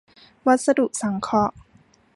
[0.47, 1.55] วัสดุสังเคราะห์